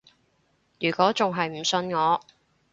[0.79, 2.21] 如果仲係唔信我